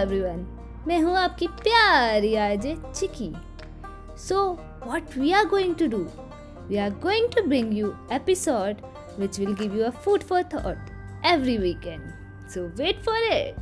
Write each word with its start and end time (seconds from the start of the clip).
Everyone 0.00 0.46
मैं 0.86 1.00
हूँ 1.02 1.16
आपकी 1.18 1.46
प्यारी 1.62 2.34
RJ 2.46 2.76
Chiki 2.94 3.32
so 4.28 4.40
what 4.86 5.16
we 5.18 5.32
are 5.32 5.46
going 5.48 5.74
to 5.74 5.86
do 5.96 6.06
we 6.68 6.76
are 6.78 6.90
going 7.02 7.28
to 7.36 7.46
bring 7.48 7.78
you 7.78 7.94
episode 8.12 8.82
which 9.16 9.38
will 9.38 9.54
give 9.54 9.74
you 9.74 9.84
a 9.84 9.92
food 9.92 10.22
for 10.22 10.42
thought 10.42 10.78
every 11.24 11.58
weekend. 11.58 12.12
So 12.48 12.70
wait 12.76 13.02
for 13.02 13.14
it. 13.16 13.56